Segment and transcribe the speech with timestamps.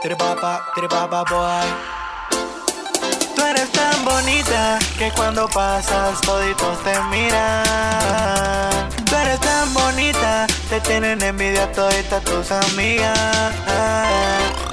[0.00, 1.66] Tripapa, tripapa boy.
[3.36, 8.88] Tú eres tan bonita que cuando pasas toditos te miran.
[9.04, 13.52] Tú eres tan bonita, te tienen envidia toditas tus amigas.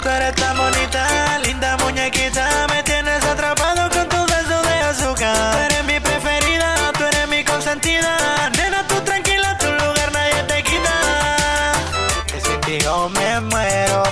[0.02, 5.52] Tú eres tan bonita, linda muñequita, me tienes atrapado con tu beso de azúcar.
[5.52, 8.50] Tú eres mi preferida, tú eres mi consentida.
[8.58, 10.94] Nena, tú tranquila, tu lugar nadie te quita.
[12.26, 14.04] Que sin ti yo me muero.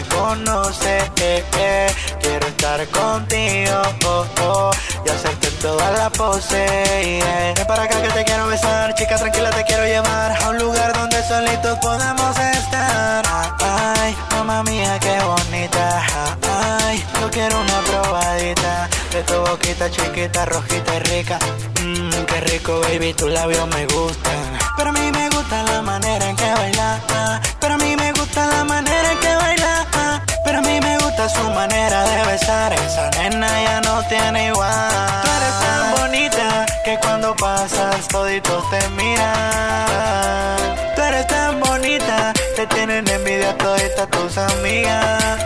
[0.00, 1.94] Desconoce, eh, eh.
[2.22, 4.70] Quiero estar contigo, oh, oh.
[5.04, 7.66] Y hacerte toda la pose, yeah.
[7.66, 11.22] Para acá que te quiero besar, chica tranquila te quiero llevar a un lugar donde
[11.22, 13.22] solitos podamos estar.
[13.60, 16.02] Ay, mamá mía qué bonita,
[16.88, 21.38] ay, yo quiero una probadita de tu boquita chiquita, rojita y rica.
[21.82, 24.58] Mmm, qué rico baby, tus labios me gustan.
[24.78, 27.39] Pero a mí me gusta la manera en que baila,
[34.10, 35.22] tiene igual.
[35.22, 40.56] Tú eres tan bonita que cuando pasas toditos te miran.
[40.96, 45.38] Tú eres tan bonita, te tienen envidia toditas tus amigas.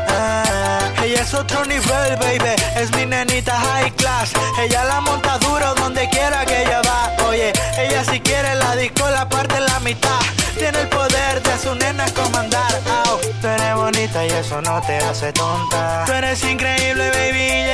[1.04, 4.32] Ella es otro nivel, baby, es mi nenita high class.
[4.58, 7.12] Ella la monta duro donde quiera que ella va.
[7.26, 10.20] Oye, ella si quiere la disco la parte en la mitad.
[10.56, 12.72] Tiene el poder de su nena comandar.
[13.04, 16.04] Au, tú eres bonita y eso no te hace tonta.
[16.06, 17.73] Tú eres increíble, baby,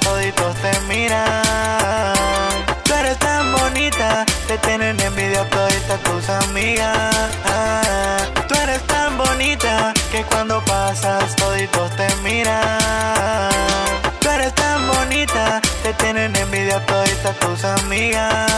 [0.00, 2.14] toditos te miran.
[2.84, 7.14] Tú eres tan bonita, te tienen envidia toditas tus amigas.
[8.48, 13.50] Tú eres tan bonita que cuando pasas toditos te miran.
[14.20, 18.50] Tú eres tan bonita, te tienen envidia toditas tus amigas.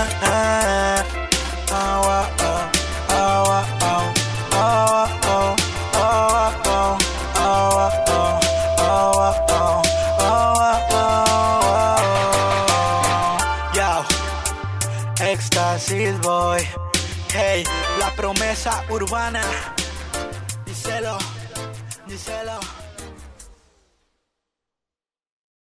[17.32, 17.64] Hey,
[17.98, 19.40] la promesa urbana.
[20.66, 21.16] Díselo,
[22.06, 22.60] díselo.